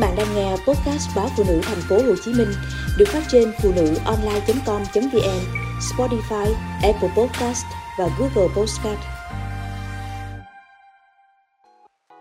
[0.00, 2.52] bạn đang nghe podcast báo phụ nữ thành phố Hồ Chí Minh
[2.98, 5.40] được phát trên phụ nữ online.com.vn,
[5.80, 7.64] Spotify, Apple Podcast
[7.98, 8.98] và Google Podcast.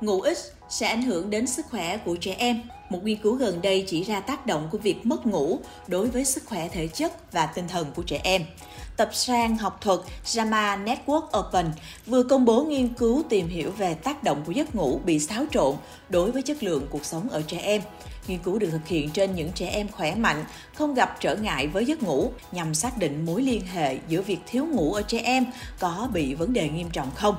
[0.00, 0.38] Ngủ ít
[0.68, 2.62] sẽ ảnh hưởng đến sức khỏe của trẻ em.
[2.90, 5.58] Một nghiên cứu gần đây chỉ ra tác động của việc mất ngủ
[5.88, 8.42] đối với sức khỏe thể chất và tinh thần của trẻ em
[9.00, 11.66] tập sang học thuật JAMA Network Open
[12.06, 15.44] vừa công bố nghiên cứu tìm hiểu về tác động của giấc ngủ bị xáo
[15.50, 15.76] trộn
[16.08, 17.82] đối với chất lượng cuộc sống ở trẻ em.
[18.28, 21.66] Nghiên cứu được thực hiện trên những trẻ em khỏe mạnh, không gặp trở ngại
[21.66, 25.20] với giấc ngủ nhằm xác định mối liên hệ giữa việc thiếu ngủ ở trẻ
[25.24, 25.46] em
[25.78, 27.34] có bị vấn đề nghiêm trọng không.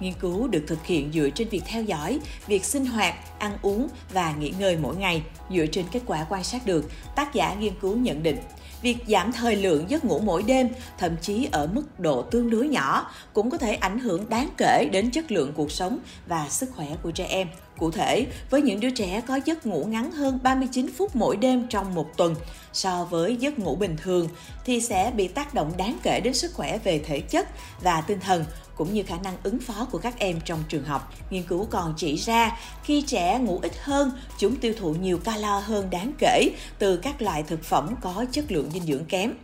[0.00, 3.88] Nghiên cứu được thực hiện dựa trên việc theo dõi, việc sinh hoạt, ăn uống
[4.12, 5.22] và nghỉ ngơi mỗi ngày.
[5.50, 8.38] Dựa trên kết quả quan sát được, tác giả nghiên cứu nhận định
[8.82, 10.68] việc giảm thời lượng giấc ngủ mỗi đêm,
[10.98, 14.88] thậm chí ở mức độ tương đối nhỏ, cũng có thể ảnh hưởng đáng kể
[14.92, 17.48] đến chất lượng cuộc sống và sức khỏe của trẻ em.
[17.78, 21.66] Cụ thể, với những đứa trẻ có giấc ngủ ngắn hơn 39 phút mỗi đêm
[21.68, 22.34] trong một tuần
[22.72, 24.28] so với giấc ngủ bình thường
[24.64, 27.48] thì sẽ bị tác động đáng kể đến sức khỏe về thể chất
[27.82, 28.44] và tinh thần
[28.76, 31.14] cũng như khả năng ứng phó của các em trong trường học.
[31.30, 35.58] Nghiên cứu còn chỉ ra khi trẻ ngủ ít hơn, chúng tiêu thụ nhiều calo
[35.58, 36.48] hơn đáng kể
[36.78, 39.34] từ các loại thực phẩm có chất lượng dinh dưỡng kém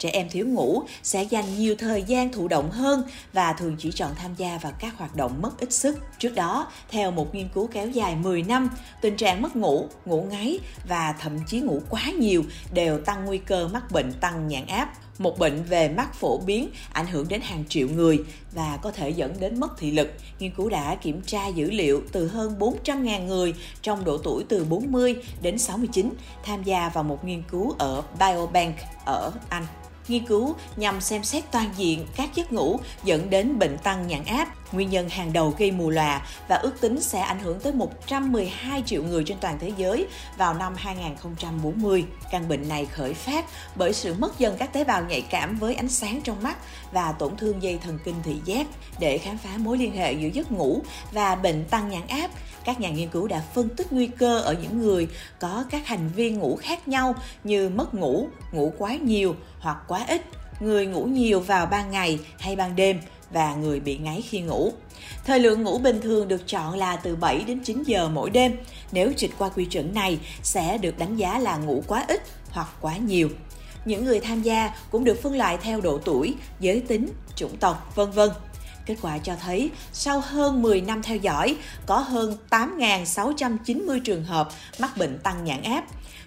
[0.00, 3.92] trẻ em thiếu ngủ sẽ dành nhiều thời gian thụ động hơn và thường chỉ
[3.92, 5.98] chọn tham gia vào các hoạt động mất ít sức.
[6.18, 10.26] Trước đó, theo một nghiên cứu kéo dài 10 năm, tình trạng mất ngủ, ngủ
[10.30, 14.66] ngáy và thậm chí ngủ quá nhiều đều tăng nguy cơ mắc bệnh tăng nhãn
[14.66, 18.18] áp một bệnh về mắt phổ biến ảnh hưởng đến hàng triệu người
[18.52, 20.12] và có thể dẫn đến mất thị lực.
[20.38, 24.64] Nghiên cứu đã kiểm tra dữ liệu từ hơn 400.000 người trong độ tuổi từ
[24.64, 26.10] 40 đến 69
[26.44, 29.66] tham gia vào một nghiên cứu ở Biobank ở Anh
[30.10, 34.24] nghiên cứu nhằm xem xét toàn diện các giấc ngủ dẫn đến bệnh tăng nhãn
[34.24, 37.72] áp, nguyên nhân hàng đầu gây mù lòa và ước tính sẽ ảnh hưởng tới
[37.72, 42.04] 112 triệu người trên toàn thế giới vào năm 2040.
[42.30, 45.74] Căn bệnh này khởi phát bởi sự mất dần các tế bào nhạy cảm với
[45.74, 46.56] ánh sáng trong mắt
[46.92, 48.66] và tổn thương dây thần kinh thị giác.
[48.98, 50.82] Để khám phá mối liên hệ giữa giấc ngủ
[51.12, 52.30] và bệnh tăng nhãn áp,
[52.64, 56.08] các nhà nghiên cứu đã phân tích nguy cơ ở những người có các hành
[56.14, 57.14] vi ngủ khác nhau
[57.44, 60.22] như mất ngủ, ngủ quá nhiều hoặc quá ít,
[60.60, 63.00] người ngủ nhiều vào ban ngày hay ban đêm
[63.32, 64.72] và người bị ngáy khi ngủ.
[65.24, 68.56] Thời lượng ngủ bình thường được chọn là từ 7 đến 9 giờ mỗi đêm.
[68.92, 72.68] Nếu trịch qua quy chuẩn này sẽ được đánh giá là ngủ quá ít hoặc
[72.80, 73.28] quá nhiều.
[73.84, 77.92] Những người tham gia cũng được phân loại theo độ tuổi, giới tính, chủng tộc,
[77.94, 78.30] vân vân.
[78.86, 84.48] Kết quả cho thấy, sau hơn 10 năm theo dõi, có hơn 8.690 trường hợp
[84.78, 85.84] mắc bệnh tăng nhãn áp.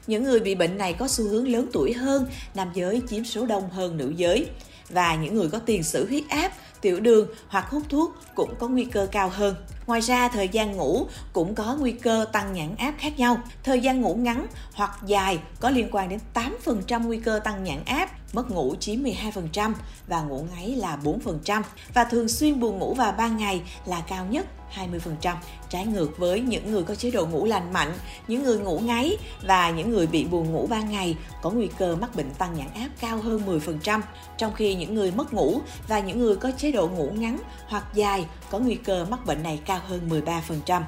[0.07, 2.25] Những người bị bệnh này có xu hướng lớn tuổi hơn,
[2.55, 4.47] nam giới chiếm số đông hơn nữ giới.
[4.89, 6.51] Và những người có tiền sử huyết áp,
[6.81, 9.55] tiểu đường hoặc hút thuốc cũng có nguy cơ cao hơn.
[9.87, 13.37] Ngoài ra, thời gian ngủ cũng có nguy cơ tăng nhãn áp khác nhau.
[13.63, 17.85] Thời gian ngủ ngắn hoặc dài có liên quan đến 8% nguy cơ tăng nhãn
[17.85, 19.73] áp, mất ngủ chiếm 12%
[20.07, 21.61] và ngủ ngáy là 4%.
[21.93, 24.45] Và thường xuyên buồn ngủ vào ban ngày là cao nhất
[24.75, 25.35] 20%,
[25.69, 27.93] trái ngược với những người có chế độ ngủ lành mạnh,
[28.27, 29.17] những người ngủ ngáy
[29.47, 32.67] và những người bị buồn ngủ ban ngày có nguy cơ mắc bệnh tăng nhãn
[32.73, 34.01] áp cao hơn 10%,
[34.37, 37.83] trong khi những người mất ngủ và những người có chế độ ngủ ngắn hoặc
[37.93, 40.81] dài có nguy cơ mắc bệnh này cao hơn 13%.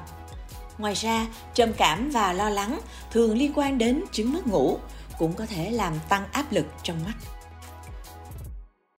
[0.78, 2.80] Ngoài ra, trầm cảm và lo lắng
[3.12, 4.78] thường liên quan đến chứng mất ngủ,
[5.18, 7.35] cũng có thể làm tăng áp lực trong mắt.